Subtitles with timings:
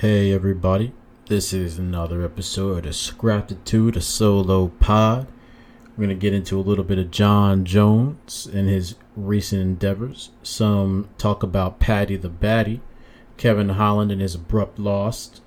[0.00, 0.92] Hey everybody,
[1.26, 5.26] this is another episode of Scraptitude, a solo pod.
[5.96, 10.30] We're going to get into a little bit of Jon Jones and his recent endeavors,
[10.40, 12.78] some talk about Paddy the Baddy,
[13.38, 15.40] Kevin Holland and his abrupt loss,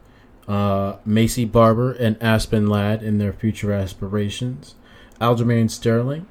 [0.50, 4.76] uh, Maycee Barber and Aspen Ladd and their future aspirations,
[5.22, 6.28] Aljamain Sterling,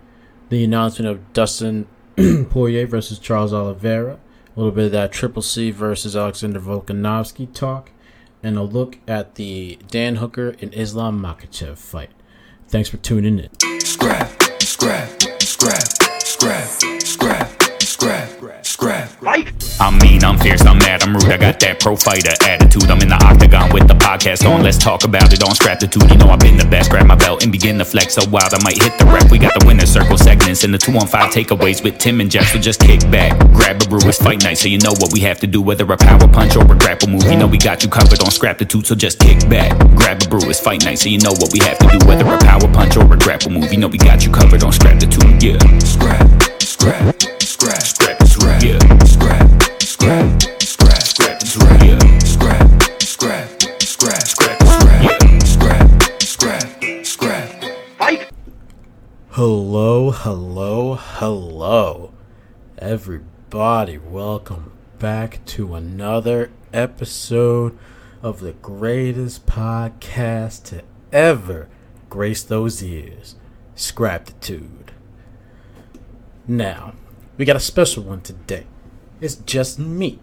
[0.51, 1.87] the announcement of Dustin
[2.51, 4.19] Poirier versus Charles Oliveira,
[4.55, 7.93] a little bit of that Triple C versus Alexander Volkanovski talk,
[8.43, 12.11] and a look at the Dan Hooker and Islam Makhachev fight.
[12.69, 13.81] Thanks for tuning in.
[13.81, 14.31] Scrap,
[14.63, 15.09] scrap,
[15.43, 17.60] scrap, scrap, scrap, scrap,
[18.01, 18.65] scrap.
[18.65, 19.23] Scrap.
[19.23, 19.53] Like.
[19.79, 21.25] I'm mean, I'm fierce, I'm mad, I'm rude.
[21.33, 22.91] I got that pro fighter attitude.
[22.91, 24.63] I'm in the octagon with the podcast on.
[24.63, 26.11] Let's talk about it on Scraptitude.
[26.11, 26.91] You know I've been the best.
[26.91, 28.55] Grab my belt and begin to flex so wild.
[28.55, 29.31] I might hit the rep.
[29.31, 32.31] We got the winner circle segments and the two on five takeaways with Tim and
[32.31, 32.53] Jeff.
[32.53, 34.01] So just kick back, grab a brew.
[34.09, 35.61] It's fight night, so you know what we have to do.
[35.61, 38.31] Whether a power punch or a grapple move, you know we got you covered on
[38.31, 38.87] Scraptitude.
[38.87, 40.49] So just kick back, grab a brew.
[40.49, 42.07] It's fight night, so you know what we have to do.
[42.07, 44.73] Whether a power punch or a grapple move, you know we got you covered on
[44.73, 45.43] Scraptitude.
[45.43, 48.63] Yeah, Scrap, scrap, scrap, Scrap is right.
[48.63, 48.79] Yeah.
[49.05, 51.83] scrap, scrap, scrap, Scrap is right.
[51.83, 52.19] Yeah.
[52.21, 53.51] scrap, scrap,
[53.83, 55.03] scrap, Scrap is right.
[55.03, 55.39] Yeah.
[55.41, 57.65] scrap, scrap, scrap.
[57.99, 58.31] Fight!
[59.31, 62.13] Hello, hello, hello,
[62.79, 63.99] everybody.
[63.99, 64.71] Welcome
[65.01, 67.77] back to another episode
[68.23, 71.69] of the greatest podcast to ever
[72.09, 73.35] grace those ears,
[73.75, 74.93] Scraptitude.
[76.47, 76.93] Now,
[77.37, 78.67] we got a special one today.
[79.21, 80.19] It's just me.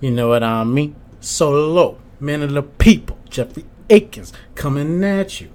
[0.00, 0.96] You know what I mean?
[1.20, 5.50] Solo, man of the people, Jeffrey Akins coming at you.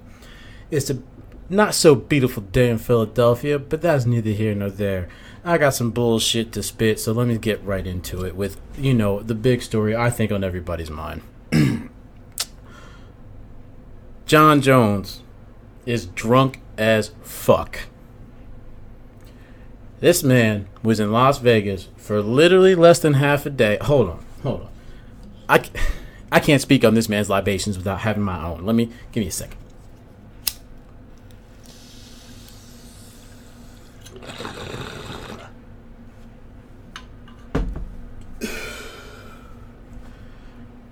[0.70, 0.98] It's a
[1.50, 5.08] not so beautiful day in Philadelphia, but that's neither here nor there.
[5.44, 8.92] I got some bullshit to spit, so let me get right into it with, you
[8.92, 11.22] know, the big story I think on everybody's mind.
[14.26, 15.22] Jon Jones
[15.86, 17.80] is drunk as fuck.
[20.00, 23.78] This man was in Las Vegas for literally less than half a day.
[23.80, 24.68] Hold on, hold on.
[25.48, 25.64] I,
[26.30, 28.64] I can't speak on this man's libations without having my own.
[28.64, 29.58] Let me give me a second.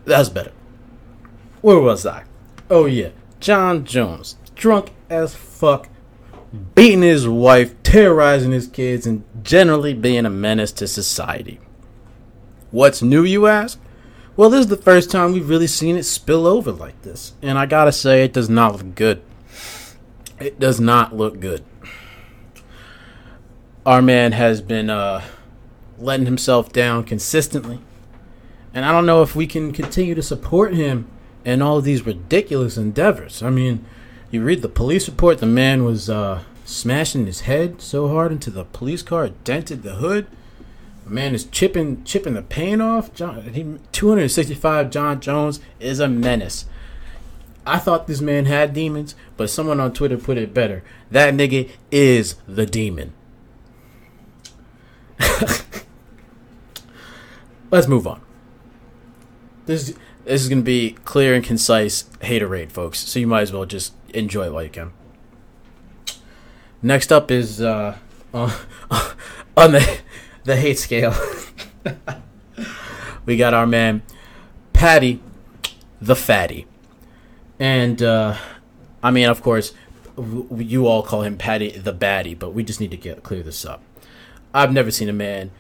[0.05, 0.53] That's better.
[1.63, 2.25] Where was I?
[2.71, 5.89] Oh yeah, Jon Jones, drunk as fuck,
[6.57, 11.61] beating his wife, terrorizing his kids, and generally being a menace to society.
[12.71, 13.79] What's new, you ask?
[14.37, 17.59] Well, this is the first time we've really seen it spill over like this, and
[17.59, 19.23] I gotta say, it does not look good.
[20.39, 21.65] It does not look good.
[23.87, 25.25] Our man has been uh,
[25.99, 27.79] letting himself down consistently,
[28.75, 31.09] and I don't know if we can continue to support him
[31.45, 33.43] in all of these ridiculous endeavors.
[33.43, 33.87] I mean,
[34.31, 38.51] you read the police report, the man was uh, smashing his head so hard into
[38.51, 40.27] the police car, it dented the hood.
[41.05, 43.15] The man is chipping chipping the paint off.
[43.15, 46.65] John, he, 265 Jon Jones is a menace.
[47.65, 50.83] I thought this man had demons, but someone on Twitter put it better.
[51.11, 53.13] That nigga is the demon.
[57.71, 58.21] Let's move on.
[59.67, 59.95] This
[60.25, 63.01] this is gonna be clear and concise haterade, folks.
[63.01, 64.93] So you might as well just enjoy it while you can.
[66.83, 67.97] Next up is uh,
[68.35, 68.53] on
[69.57, 69.99] on the
[70.45, 71.15] the hate scale.
[73.27, 74.03] we got our man
[74.73, 75.21] Paddy
[76.01, 76.67] the Fatty,
[77.59, 78.37] and uh,
[79.03, 79.73] I mean, of course,
[80.17, 83.43] w- you all call him Paddy the Baddy, but we just need to get clear
[83.43, 83.83] this up.
[84.53, 85.51] I've never seen a man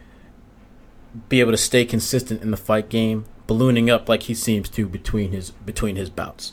[1.28, 4.86] be able to stay consistent in the fight game, ballooning up like he seems to
[4.86, 6.52] between his between his bouts.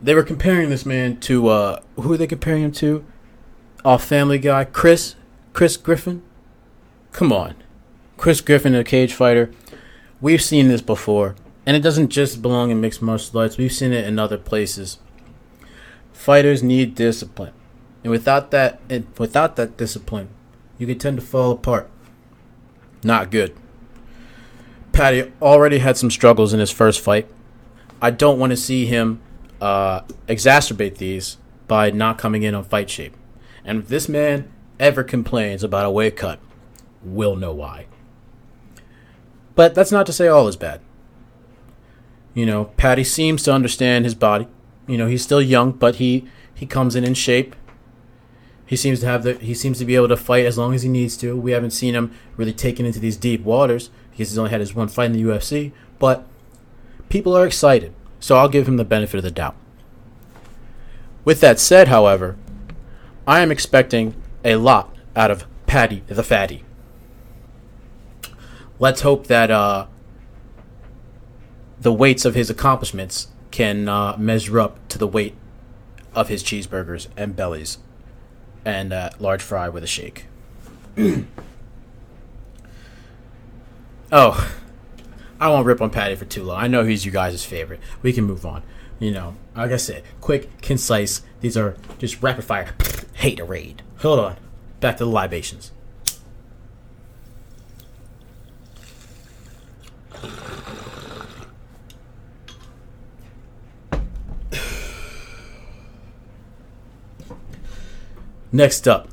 [0.00, 3.04] They were comparing this man to uh, who are they comparing him to?
[3.84, 5.14] Off Family Guy, Chris,
[5.52, 6.22] Chris Griffin.
[7.12, 7.54] Come on,
[8.16, 9.50] Chris Griffin, a cage fighter.
[10.20, 13.56] We've seen this before, and it doesn't just belong in mixed martial arts.
[13.56, 14.98] We've seen it in other places.
[16.12, 17.52] Fighters need discipline,
[18.02, 20.28] and without that, and without that discipline,
[20.78, 21.88] you can tend to fall apart.
[23.02, 23.54] Not good.
[24.92, 27.28] Paddy already had some struggles in his first fight.
[28.00, 29.20] I don't want to see him
[29.60, 33.16] uh, exacerbate these by not coming in on fight shape.
[33.64, 36.38] And if this man ever complains about a weight cut,
[37.02, 37.86] we'll know why.
[39.54, 40.80] But that's not to say all is bad.
[42.34, 44.46] You know, Paddy seems to understand his body.
[44.86, 47.56] You know, he's still young, but he he comes in in shape.
[48.66, 50.82] He seems to have the he seems to be able to fight as long as
[50.82, 51.36] he needs to.
[51.36, 54.74] We haven't seen him really taken into these deep waters because he's only had his
[54.74, 56.26] one fight in the UFC, but
[57.08, 59.56] people are excited, so I'll give him the benefit of the doubt.
[61.24, 62.36] With that said, however,
[63.26, 64.14] I am expecting
[64.44, 66.64] a lot out of Paddy the Fatty.
[68.78, 69.86] Let's hope that uh,
[71.80, 75.34] the weights of his accomplishments can uh, measure up to the weight
[76.14, 77.78] of his cheeseburgers and bellies
[78.64, 80.26] and uh, large fry with a shake.
[84.12, 84.52] oh,
[85.38, 86.58] I won't rip on Paddy for too long.
[86.60, 87.80] I know he's you guys' favorite.
[88.02, 88.62] We can move on.
[88.98, 91.22] You know, like I said, quick, concise.
[91.40, 92.74] These are just rapid fire
[93.18, 93.80] haterade.
[93.98, 94.36] Hold on.
[94.80, 95.72] Back to the libations.
[108.52, 109.08] Next up,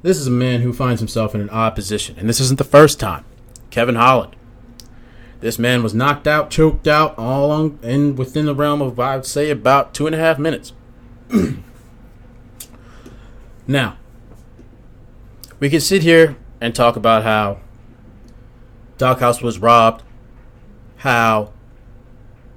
[0.00, 2.64] this is a man who finds himself in an odd position, and this isn't the
[2.64, 3.26] first time.
[3.68, 4.36] Kevin Holland.
[5.40, 9.26] This man was knocked out, choked out, all in within the realm of I would
[9.26, 10.74] say about two and a half minutes.
[13.66, 13.96] now,
[15.58, 17.60] we can sit here and talk about how
[18.98, 20.02] Doghouse was robbed,
[20.98, 21.52] how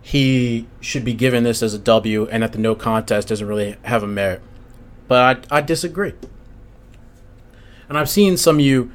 [0.02, 3.78] he should be given this as a W, and that the no contest doesn't really
[3.84, 4.42] have a merit.
[5.08, 6.14] But I, I disagree.
[7.88, 8.92] And I've seen some of you,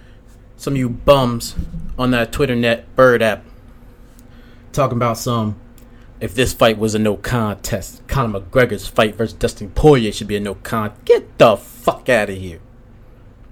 [0.59, 1.55] some of you bums
[1.99, 3.45] on that Twitter net bird app
[4.73, 5.59] talking about some.
[6.21, 10.37] If this fight was a no contest, Conor McGregor's fight versus Dustin Poirier should be
[10.37, 10.93] a no con.
[11.05, 12.61] Get the fuck out of here.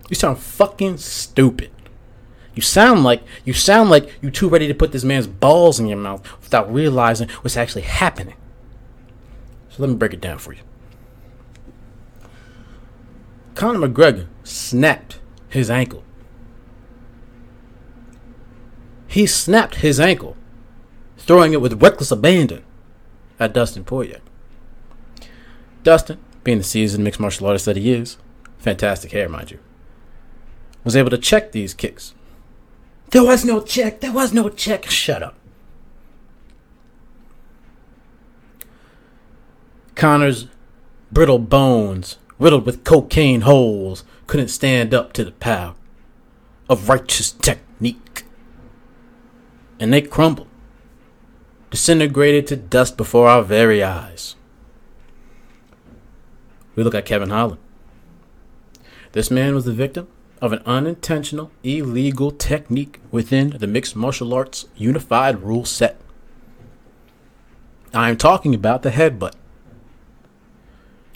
[0.09, 1.71] You sound fucking stupid.
[2.55, 5.87] You sound like you sound like you too ready to put this man's balls in
[5.87, 8.35] your mouth without realizing what's actually happening.
[9.69, 10.61] So let me break it down for you.
[13.55, 15.19] Conor McGregor snapped
[15.49, 16.03] his ankle.
[19.07, 20.37] He snapped his ankle,
[21.27, 22.65] throwing it with reckless abandon
[23.39, 24.21] at Dustin Poirier.
[25.83, 28.17] Dustin, being the seasoned mixed martial artist that he is,
[28.59, 29.59] fantastic hair, mind you,
[30.85, 32.15] was able to check these kicks.
[33.11, 34.01] There was no check.
[34.01, 34.87] There was no check.
[34.87, 35.37] Shut up.
[39.95, 40.49] Conor's
[41.11, 45.75] brittle bones riddled with cocaine holes, couldn't stand up to the power
[46.69, 48.25] of righteous technique.
[49.81, 50.49] And they crumbled,
[51.77, 54.35] disintegrated to dust before our very eyes.
[56.75, 57.61] We look at Kevin Holland.
[59.13, 60.09] This man was the victim
[60.41, 66.01] of an unintentional, illegal technique within the mixed martial arts unified rule set.
[67.93, 69.35] I am talking about the headbutt.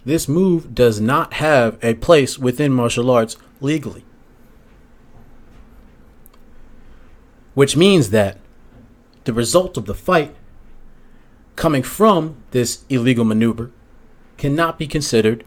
[0.04, 4.04] This move does not have a place within martial arts legally.
[7.54, 8.36] Which means that
[9.24, 10.34] the result of the fight
[11.60, 13.70] coming from this illegal maneuver
[14.38, 15.44] cannot be considered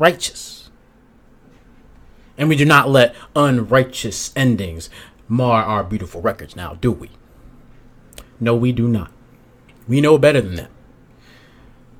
[0.00, 0.68] righteous.
[2.36, 4.90] And we do not let unrighteous endings
[5.28, 7.08] mar our beautiful records now, do we?
[8.40, 9.12] No, we do not.
[9.86, 10.70] We know better than that.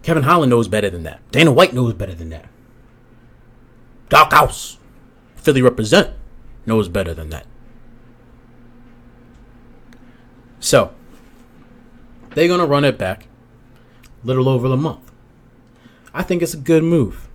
[0.03, 1.21] Kevin Holland knows better than that.
[1.31, 2.49] Dana White knows better than that.
[4.09, 4.79] Doghouse,
[5.37, 6.11] Philly represent,
[6.67, 7.47] knows better than that.
[10.59, 10.93] So,
[12.31, 13.29] they're going to run it back
[14.25, 15.13] little over a month.
[16.13, 17.29] I think it's a good move.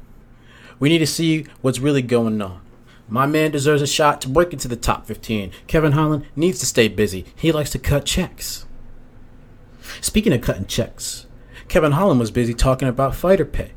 [0.80, 2.62] We need to see what's really going on.
[3.08, 5.52] My man deserves a shot to break into the top 15.
[5.68, 7.26] Kevin Holland needs to stay busy.
[7.36, 8.66] He likes to cut checks.
[10.00, 11.26] Speaking of cutting checks,
[11.68, 13.72] Kevin Holland was busy talking about fighter pay.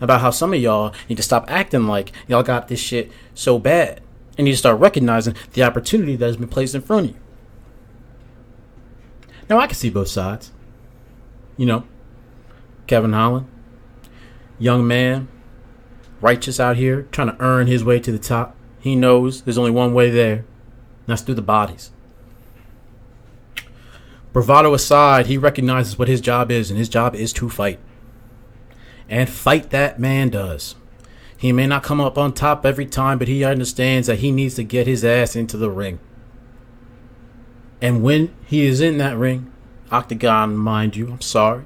[0.00, 3.58] About how some of y'all need to stop acting like y'all got this shit so
[3.58, 4.00] bad.
[4.36, 7.20] And need to start recognizing the opportunity that has been placed in front of you.
[9.48, 10.50] Now, I can see both sides.
[11.56, 11.84] You know,
[12.86, 13.46] Kevin Holland,
[14.58, 15.28] young man,
[16.20, 18.56] righteous out here, trying to earn his way to the top.
[18.80, 21.90] He knows there's only one way there, and that's through the bodies.
[24.32, 27.78] Bravado aside, he recognizes what his job is, and his job is to fight.
[29.08, 30.74] And fight that man does.
[31.36, 34.54] He may not come up on top every time, but he understands that he needs
[34.56, 36.00] to get his ass into the ring.
[37.80, 39.52] And when he is in that ring,
[39.90, 41.64] octagon, mind you, I'm sorry.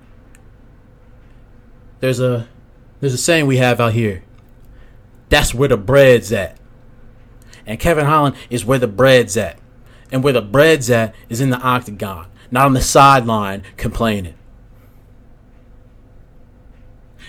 [2.00, 2.48] There's a
[3.00, 4.22] there's a saying we have out here.
[5.28, 6.58] That's where the bread's at.
[7.66, 9.58] And Kevin Holland is where the bread's at.
[10.10, 14.34] And where the bread's at is in the octagon not on the sideline complaining.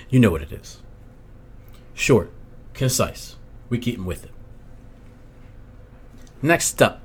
[0.10, 0.82] You know what it is.
[1.94, 2.32] Short,
[2.74, 3.36] concise.
[3.70, 4.32] We keep them with it.
[6.42, 7.02] Next up.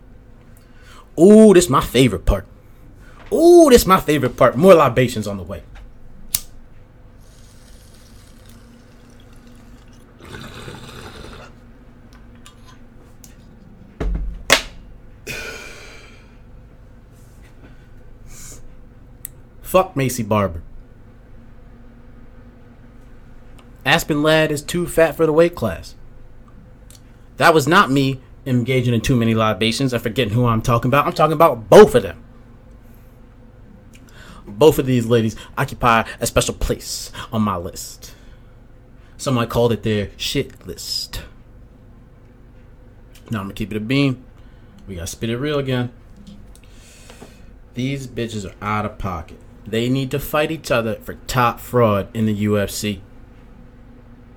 [1.21, 2.47] Ooh, this is my favorite part.
[3.33, 4.57] Ooh, this is my favorite part.
[4.57, 5.63] More libations on the way.
[19.75, 20.63] Fuck Maycee Barber.
[23.85, 25.97] Aspen Ladd is too fat for the weight class.
[27.39, 31.09] That was not me engaging in too many libations and forgetting who I'm talking about.
[31.09, 32.23] I'm talking about both of them.
[34.47, 38.15] Both of these ladies occupy a special place on my list.
[39.17, 41.21] Someone called it their shit list.
[43.29, 44.25] Now I'm gonna keep it a beam.
[44.87, 45.93] We gotta spit it real again.
[47.75, 49.41] These bitches are out of pocket.
[49.67, 53.01] They need to fight each other for top fraud in the UFC.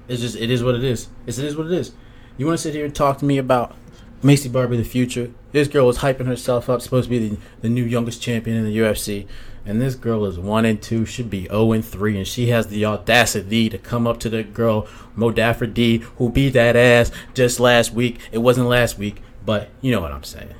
[0.08, 1.10] It's just it is what it is.
[1.26, 1.92] It's, it is what it is.
[2.38, 3.76] You want to sit here and talk to me about
[4.24, 5.32] Maycee Barber the future?
[5.52, 8.66] This girl was hyping herself up, supposed to be the, the new youngest champion in
[8.66, 9.28] the UFC,
[9.66, 12.68] and this girl is one and two, should be zero and three, and she has
[12.68, 17.60] the audacity to come up to the girl Mo D, who beat that ass just
[17.60, 18.20] last week.
[18.32, 20.54] It wasn't last week, but you know what I'm saying.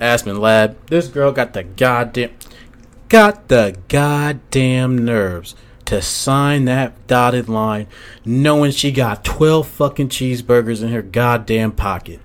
[0.00, 2.30] Aspen Ladd, this girl got the goddamn,
[3.08, 5.54] got the goddamn nerves
[5.86, 7.86] to sign that dotted line
[8.24, 12.20] knowing she got 12 fucking cheeseburgers in her goddamn pocket.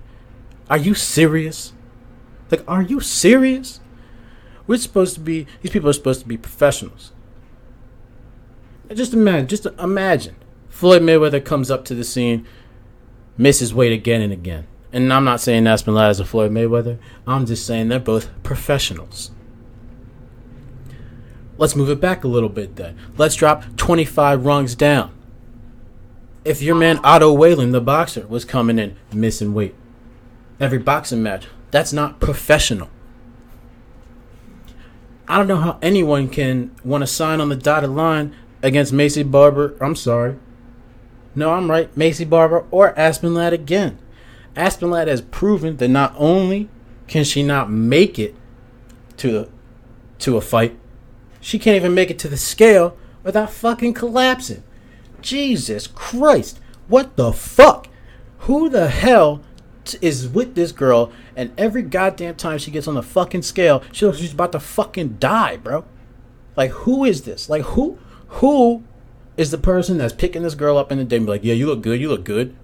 [0.69, 1.73] Are you serious?
[2.51, 3.79] Like, are you serious?
[4.67, 7.11] We're supposed to be, these people are supposed to be professionals.
[8.93, 10.35] Just imagine, just imagine.
[10.69, 12.45] Floyd Mayweather comes up to the scene,
[13.37, 14.67] misses weight again and again.
[14.93, 16.99] And I'm not saying Aspen Ladd is a Floyd Mayweather.
[17.27, 19.31] I'm just saying they're both professionals.
[21.57, 22.97] Let's move it back a little bit then.
[23.17, 25.11] Let's drop 25 rungs down.
[26.45, 29.75] If your man Otto Wallin, the boxer, was coming in missing weight
[30.63, 32.89] every boxing match, that's not professional.
[35.27, 39.29] I don't know how anyone can want to sign on the dotted line against Maycee
[39.29, 39.75] Barber.
[39.81, 40.37] I'm sorry.
[41.35, 41.93] No, I'm right.
[41.95, 43.97] Maycee Barber or Aspen Ladd again.
[44.55, 46.69] Aspen Ladd has proven that not only
[47.07, 48.35] can she not make it
[49.17, 49.49] to
[50.19, 50.77] to a fight,
[51.41, 54.63] she can't even make it to the scale without fucking collapsing.
[55.21, 56.59] Jesus Christ.
[56.87, 57.87] What the fuck?
[58.39, 59.41] Who the hell
[59.85, 63.81] t- is with this girl and every goddamn time she gets on the fucking scale,
[63.91, 65.85] she looks like she's about to fucking die, bro?
[66.55, 67.49] Like who is this?
[67.49, 68.83] Like who who
[69.37, 71.53] is the person that's picking this girl up in the day and be like, yeah,
[71.53, 72.55] you look good, you look good.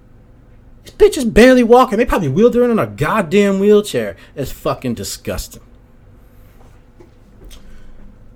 [0.89, 1.97] This bitch is barely walking.
[1.99, 4.15] They probably wheeled her in on a goddamn wheelchair.
[4.35, 5.61] It's fucking disgusting.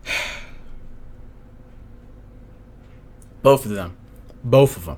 [3.41, 3.97] Both of them.
[4.43, 4.97] Both of them.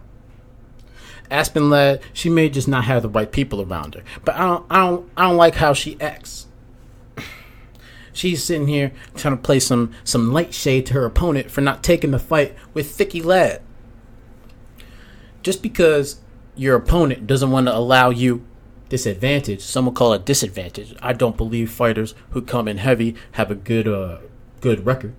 [1.31, 4.65] Aspen Ladd, she may just not have the right people around her, but I don't,
[4.69, 6.47] I don't, I don't like how she acts.
[8.13, 11.83] She's sitting here trying to play some some light shade to her opponent for not
[11.83, 13.61] taking the fight with Thicky Lad.
[15.41, 16.19] Just because
[16.55, 18.45] your opponent doesn't want to allow you
[18.89, 19.61] disadvantage.
[19.61, 20.95] some will call it disadvantage.
[21.01, 24.19] I don't believe fighters who come in heavy have a good uh
[24.61, 25.13] good record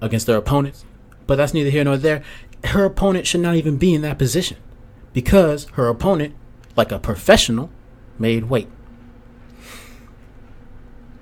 [0.00, 0.84] against their opponents.
[1.26, 2.22] But that's neither here nor there.
[2.64, 4.56] Her opponent should not even be in that position
[5.12, 6.34] because her opponent,
[6.76, 7.70] like a professional,
[8.18, 8.68] made weight.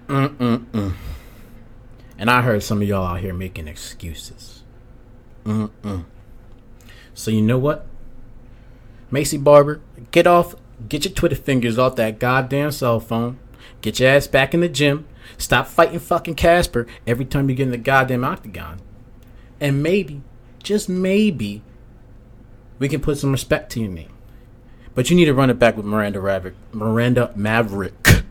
[0.06, 0.94] Mm-mm-mm.
[2.18, 4.62] And I heard some of y'all out here making excuses.
[5.44, 6.04] Mm-mm.
[7.14, 7.86] So you know what?
[9.10, 10.54] Maycee Barber, get off,
[10.88, 13.38] get your Twitter fingers off that goddamn cell phone.
[13.80, 15.06] Get your ass back in the gym.
[15.38, 18.80] Stop fighting fucking Casper every time you get in the goddamn octagon.
[19.60, 20.22] And maybe,
[20.62, 21.62] just maybe,
[22.78, 24.12] we can put some respect to your name.
[24.94, 26.54] But you need to run it back with Miranda Maverick.
[26.72, 27.94] Miranda Maverick.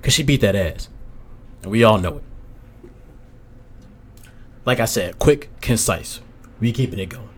[0.00, 0.90] Because she beat that ass.
[1.62, 2.90] And we all know it.
[4.66, 6.20] Like I said, quick, concise.
[6.60, 7.30] We keeping it going.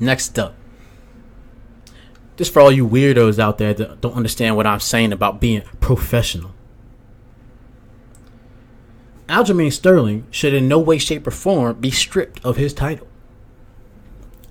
[0.00, 0.54] Next up.
[2.36, 5.62] Just for all you weirdos out there that don't understand what I'm saying about being
[5.80, 6.52] professional.
[9.28, 13.08] Aljamain Sterling should in no way, shape, or form be stripped of his title.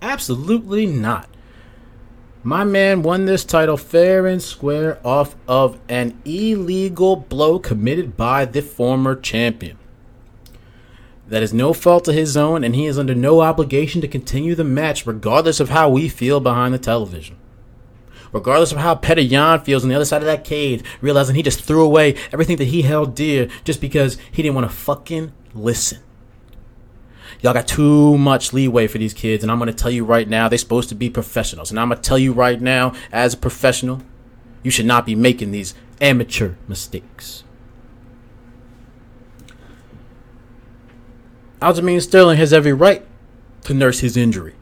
[0.02, 1.30] Absolutely not.
[2.44, 8.46] My man won this title fair and square off of an illegal blow committed by
[8.46, 9.78] the former champion.
[11.28, 14.54] That is no fault of his own, and he is under no obligation to continue
[14.54, 17.38] the match, regardless of how we feel behind the television.
[18.32, 21.42] Regardless of how Petr Yan feels on the other side of that cage, realizing he
[21.42, 25.32] just threw away everything that he held dear just because he didn't want to fucking
[25.54, 26.00] listen.
[27.42, 30.48] Y'all got too much leeway for these kids, and I'm gonna tell you right now,
[30.48, 31.72] they're supposed to be professionals.
[31.72, 34.02] And I'm gonna tell you right now, as a professional,
[34.66, 37.45] You should not be making these amateur mistakes.
[41.66, 43.04] Aljamain Sterling has every right
[43.64, 44.54] to nurse his injury.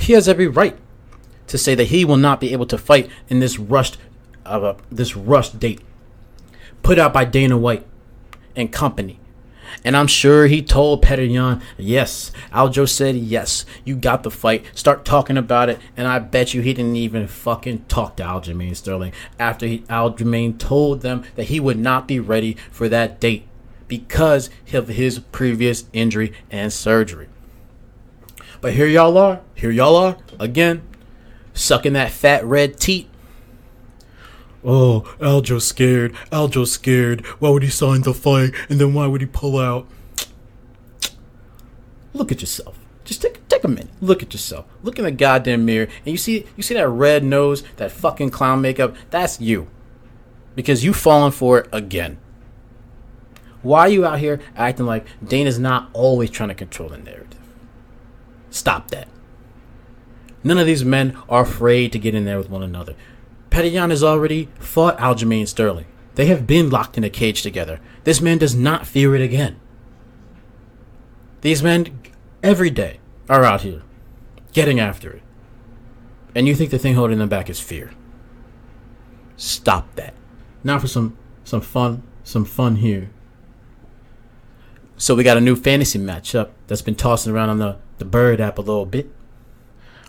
[0.00, 0.74] He has every right
[1.48, 3.98] to say that he will not be able to fight in this rushed,
[4.46, 5.82] uh, this rushed date
[6.82, 7.84] put out by Dana White
[8.54, 9.20] and company.
[9.84, 12.32] And I'm sure he told Petr yes.
[12.50, 14.64] Aljo said, yes, you got the fight.
[14.72, 15.78] Start talking about it.
[15.94, 20.58] And I bet you he didn't even fucking talk to Aljamain Sterling after he, Aljamain
[20.58, 23.46] told them that he would not be ready for that date
[23.88, 27.28] because of his previous injury and surgery.
[28.60, 29.40] But here y'all are.
[29.54, 30.82] Here y'all are again,
[31.54, 33.08] sucking that fat red teat.
[34.64, 36.14] Oh, Aljo's scared.
[36.32, 37.24] Aljo's scared.
[37.38, 38.52] Why would he sign the fight?
[38.68, 39.86] And then why would he pull out?
[42.12, 42.76] Look at yourself.
[43.04, 43.90] Just take take a minute.
[44.00, 44.66] Look at yourself.
[44.82, 48.30] Look in the goddamn mirror, and you see you see that red nose, that fucking
[48.30, 48.96] clown makeup.
[49.10, 49.68] That's you,
[50.56, 52.18] because you fallen for it again.
[53.62, 57.40] Why are you out here acting like Dana's not always trying to control the narrative?
[58.50, 59.08] Stop that.
[60.44, 62.94] None of these men are afraid to get in there with one another.
[63.50, 65.86] Petr has already fought Aljamain Sterling.
[66.14, 67.80] They have been locked in a cage together.
[68.04, 69.58] This man does not fear it again.
[71.40, 72.00] These men,
[72.42, 73.82] every day, are out here,
[74.52, 75.22] getting after it.
[76.34, 77.92] And you think the thing holding them back is fear.
[79.36, 80.14] Stop that.
[80.64, 83.10] Now for some some fun, some fun here.
[84.98, 88.40] So we got a new fantasy matchup that's been tossing around on the, the Bird
[88.40, 89.10] app a little bit.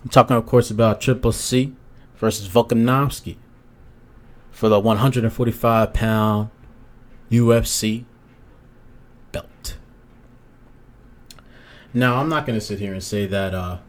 [0.01, 1.75] I'm talking, of course, about Triple C
[2.15, 3.35] versus Volkanovski
[4.49, 6.49] for the 145 pound
[7.29, 8.05] UFC
[9.33, 9.77] belt.
[11.93, 13.79] Now, I'm not going to sit here and say that uh,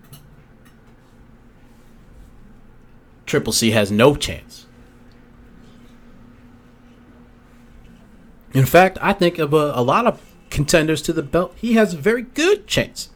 [3.24, 4.66] Triple C has no chance.
[8.52, 10.20] In fact, I think of a, a lot of
[10.58, 13.10] contenders to the belt, he has a very good chance.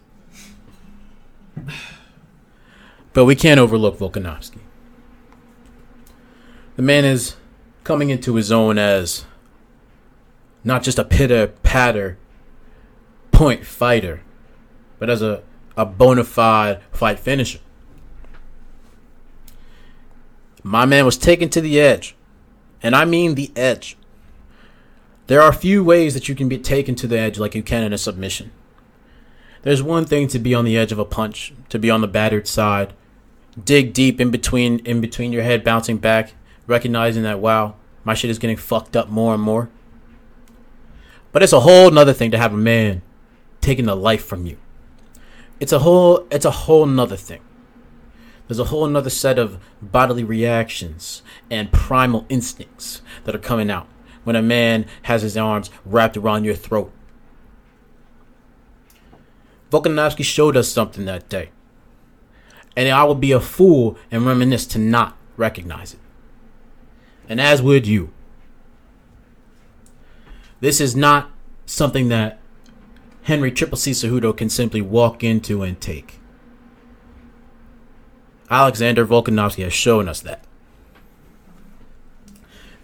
[3.13, 4.61] But we can't overlook Volkanovski.
[6.77, 7.35] The man is
[7.83, 9.25] coming into his own as
[10.63, 12.17] not just a pitter patter
[13.33, 14.23] point fighter,
[15.01, 15.43] but as a,
[15.77, 17.59] a bona fide fight finisher.
[20.63, 22.15] My man was taken to the edge,
[22.85, 23.97] and I mean the edge.
[25.29, 27.85] There are few ways that you can be taken to the edge like you can
[27.85, 28.51] in a submission.
[29.63, 32.09] There's one thing to be on the edge of a punch, to be on the
[32.09, 32.93] battered side,
[33.63, 36.35] dig deep in between in between your head bouncing back,
[36.67, 39.71] recognizing that wow, my shit is getting fucked up more and more.
[41.31, 43.03] But it's a whole nother thing to have a man
[43.61, 44.59] taking the life from you.
[45.61, 47.41] It's a whole it's a whole nother thing.
[48.49, 53.87] There's a whole nother set of bodily reactions and primal instincts that are coming out
[54.25, 56.93] when a man has his arms wrapped around your throat.
[59.71, 61.51] Volkanovski showed us something that day.
[62.77, 66.01] And I would be a fool and reminisce to not recognize it.
[67.29, 68.13] And as would you.
[70.61, 71.31] This is not
[71.67, 72.39] something that
[73.23, 76.21] Henry Triple C Cejudo can simply walk into and take.
[78.51, 80.45] Alexander Volkanovski has shown us that.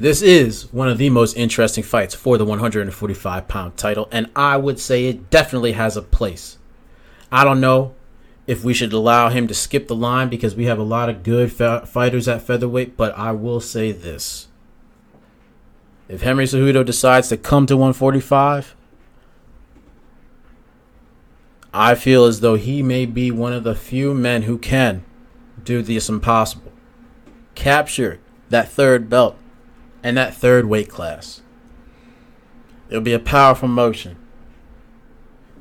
[0.01, 4.57] This is one of the most interesting fights for the 145 pound title, and I
[4.57, 6.57] would say it definitely has a place.
[7.33, 7.97] I don't know
[8.47, 11.25] if we should allow him to skip the line because we have a lot of
[11.25, 14.47] good fighters at featherweight, but I will say this.
[16.09, 18.77] If Henry Cejudo decides to come to 145,
[21.75, 25.05] I feel as though he may be one of the few men who can
[25.63, 26.73] do this impossible.
[27.57, 29.37] Capture that third belt
[30.03, 31.43] and that third weight class.
[32.89, 34.17] It'll be a powerful motion.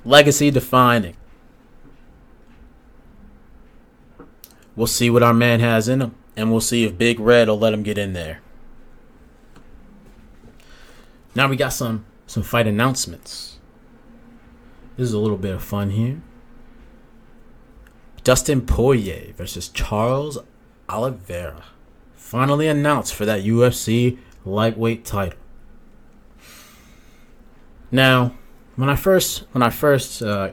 [0.06, 1.18] Legacy defining.
[4.76, 7.60] We'll see what our man has in him, and we'll see if Big Red will
[7.60, 8.42] let him get in there.
[11.36, 13.60] Now we got some some fight announcements.
[14.98, 16.22] This is a little bit of fun here.
[18.24, 20.38] Dustin Poirier versus Charles
[20.90, 21.64] Oliveira
[22.14, 24.18] finally announced for that UFC
[24.48, 25.40] lightweight title.
[27.92, 28.34] Now,
[28.76, 30.52] when I first when I first uh,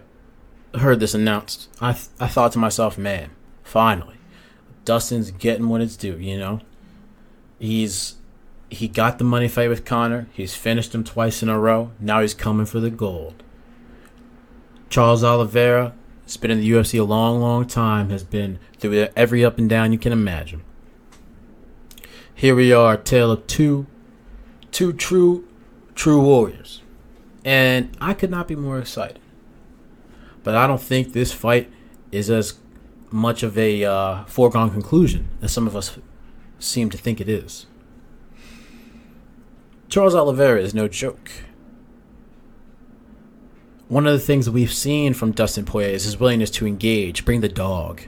[0.74, 3.30] heard this announced, I th- I thought to myself, man,
[3.62, 4.16] finally,
[4.84, 6.16] Dustin's getting what it's due.
[6.16, 6.60] You know,
[7.58, 8.16] he's
[8.70, 10.28] he got the money fight with Conor.
[10.32, 11.92] He's finished him twice in a row.
[12.00, 13.42] Now he's coming for the gold.
[14.88, 18.10] Charles Oliveira has been in the UFC a long, long time.
[18.10, 20.62] Has been through every up and down you can imagine.
[22.34, 23.86] Here we are, tale of two,
[24.72, 25.46] two true,
[25.94, 26.82] true warriors,
[27.44, 29.20] and I could not be more excited.
[30.42, 31.70] But I don't think this fight
[32.12, 32.54] is as
[33.10, 35.98] much of a uh, foregone conclusion as some of us
[36.58, 37.66] seem to think it is.
[39.88, 41.30] Charles Oliveira is no joke.
[43.86, 47.42] One of the things we've seen from Dustin Poirier is his willingness to engage, bring
[47.42, 48.02] the dog.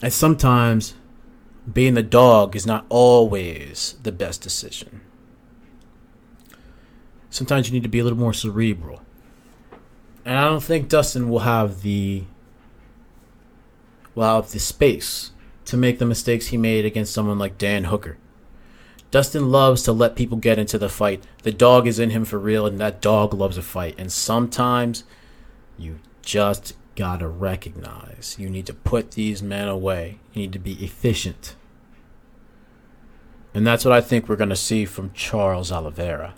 [0.00, 0.94] And sometimes
[1.70, 5.00] being the dog is not always the best decision.
[7.30, 9.02] Sometimes you need to be a little more cerebral.
[10.24, 12.24] And I don't think Dustin will have the
[14.14, 15.30] will have the space
[15.66, 18.16] to make the mistakes he made against someone like Dan Hooker.
[19.10, 21.22] Dustin loves to let people get into the fight.
[21.42, 23.94] The dog is in him for real, and that dog loves a fight.
[23.96, 25.04] And sometimes
[25.78, 30.18] you just gotta recognize you need to put these men away.
[30.32, 31.54] You need to be efficient.
[33.58, 36.34] And that's what I think we're gonna see from Charles Oliveira.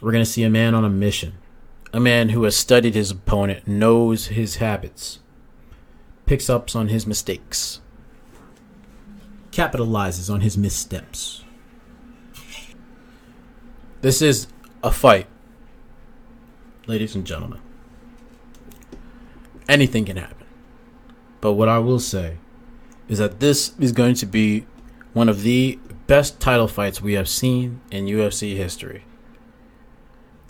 [0.00, 1.34] We're gonna see a man on a mission,
[1.92, 5.18] a man who has studied his opponent, knows his habits,
[6.24, 7.82] picks up on his mistakes
[9.54, 11.44] capitalizes on his missteps.
[14.00, 14.48] This is
[14.82, 15.28] a fight,
[16.86, 17.60] ladies and gentlemen.
[19.68, 20.46] Anything can happen.
[21.40, 22.38] But what I will say
[23.08, 24.66] is that this is going to be
[25.14, 29.04] one of the best title fights we have seen in UFC history.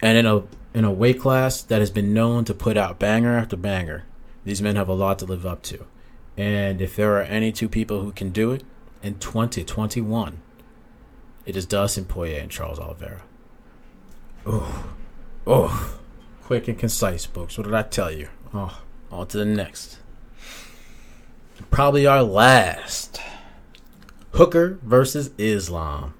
[0.03, 0.43] And in a
[0.75, 4.05] in a weight class that has been known to put out banger after banger,
[4.45, 5.87] these men have a lot to live up to.
[6.37, 8.65] And if there are any two people who can do it,
[9.05, 10.41] in 2021.
[11.45, 13.23] It is Dustin Poirier and Charles Oliveira.
[14.47, 14.95] Oh,
[15.47, 15.99] oh,
[16.43, 17.59] quick and concise, folks.
[17.59, 18.31] What did I tell you?
[18.55, 18.81] Oh,
[19.13, 19.99] on to the next.
[21.71, 23.21] Probably our last.
[24.35, 26.13] Hooker versus Islam.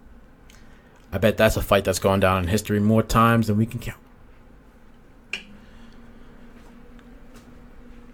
[1.11, 3.81] I bet that's a fight that's gone down in history more times than we can
[3.81, 3.99] count.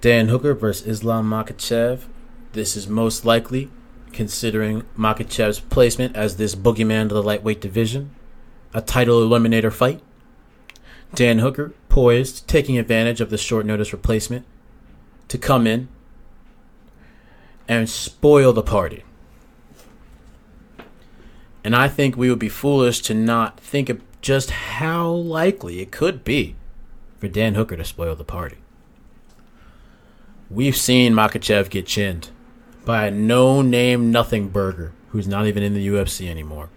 [0.01, 2.05] Dan Hooker versus Islam Makhachev.
[2.53, 3.71] This is most likely
[4.11, 8.15] considering Makhachev's placement as this boogeyman of the lightweight division,
[8.73, 10.01] a title eliminator fight.
[11.15, 14.47] Dan Hooker poised, taking advantage of the short notice replacement
[15.29, 15.89] to come in
[17.69, 19.05] and spoil the party.
[21.63, 25.91] And I think we would be foolish to not think of just how likely it
[25.91, 26.57] could be
[27.19, 28.57] for Dan Hooker to spoil the party.
[30.49, 32.31] We've seen Makhachev get chinned
[32.85, 36.71] by a no name nothing burger who's not even in the UFC anymore.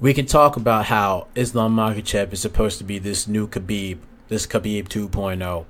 [0.00, 4.46] We can talk about how Islam Makhachev is supposed to be this new Khabib, this
[4.46, 5.66] Khabib 2.0.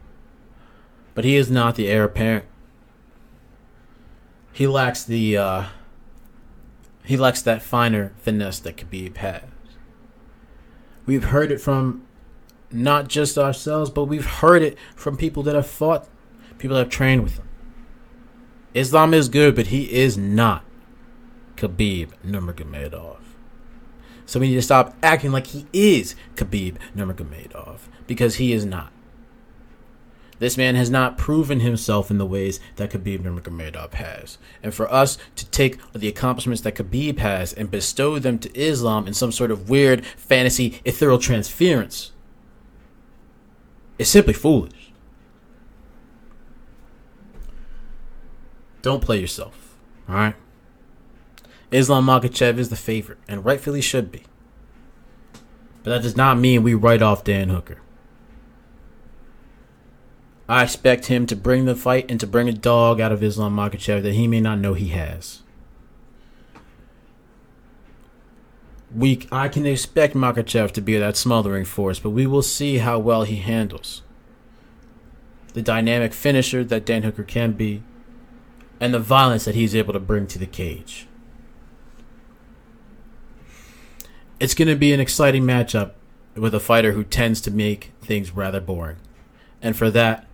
[1.15, 2.45] But he is not the heir apparent.
[4.53, 5.65] He lacks the uh,
[7.09, 9.45] he lacks that finer finesse that Khabib has.
[11.07, 12.07] We've heard it from
[12.71, 16.07] not just ourselves, but we've heard it from people that have fought,
[16.59, 17.49] people that have trained with him.
[18.75, 20.67] Islam is good, but he is not
[21.57, 23.21] Khabib Nurmagomedov.
[24.27, 28.93] So we need to stop acting like he is Khabib Nurmagomedov because he is not.
[30.39, 34.39] This man has not proven himself in the ways that Khabib Nurmagomedov has.
[34.63, 39.07] And for us to take the accomplishments that Khabib has and bestow them to Islam
[39.07, 42.13] in some sort of weird fantasy ethereal transference
[43.99, 44.93] is simply foolish.
[48.81, 49.77] Don't play yourself.
[50.09, 50.37] All right.
[51.71, 54.23] Islam Makhachev is the favorite, and rightfully should be.
[55.83, 57.79] But that does not mean we write off Dan Hooker.
[60.49, 63.55] I expect him to bring the fight and to bring a dog out of Islam
[63.55, 65.43] Makhachev that he may not know he has.
[68.95, 72.99] We, I can expect Makhachev to be that smothering force, but we will see how
[72.99, 74.03] well he handles
[75.53, 77.83] the dynamic finisher that Dan Hooker can be
[78.81, 81.07] and the violence that he's able to bring to the cage.
[84.39, 85.93] It's going to be an exciting matchup
[86.37, 88.99] with a fighter who tends to make things rather boring.
[89.61, 90.28] And for that,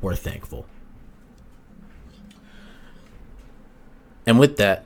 [0.00, 0.66] we're thankful.
[4.26, 4.84] And with that,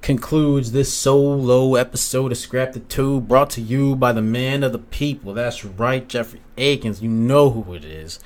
[0.00, 5.34] concludes this solo episode of Scraptitude brought to you by the man of the people.
[5.34, 7.02] That's right, Jeffrey Akins.
[7.02, 8.18] You know who it is.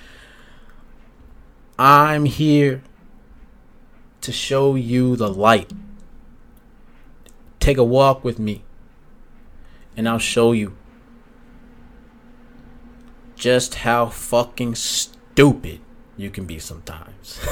[1.78, 2.82] I'm here
[4.20, 5.72] to show you the light.
[7.58, 8.62] Take a walk with me,
[9.96, 10.76] and I'll show you
[13.34, 14.76] just how fucking
[15.32, 15.80] stupid
[16.16, 17.40] you can be sometimes.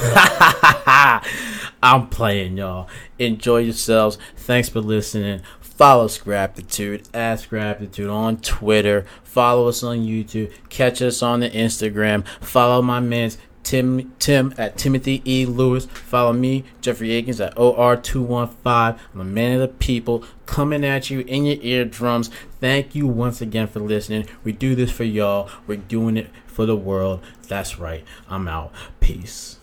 [1.83, 2.87] I'm playing, y'all.
[3.17, 4.17] Enjoy yourselves.
[4.35, 5.41] Thanks for listening.
[5.59, 9.05] Follow Scraptitude at Scraptitude on Twitter.
[9.23, 10.53] Follow us on YouTube.
[10.69, 12.25] Catch us on the Instagram.
[12.39, 15.45] Follow my man's Tim Tim at Timothy E.
[15.45, 15.85] Lewis.
[15.85, 18.99] Follow me, Jeffrey Akins at OR215.
[19.13, 22.29] I'm a man of the people coming at you in your eardrums.
[22.59, 24.27] Thank you once again for listening.
[24.43, 25.49] We do this for y'all.
[25.67, 27.21] We're doing it for the world.
[27.47, 28.03] That's right.
[28.29, 28.71] I'm out.
[28.99, 29.57] Peace.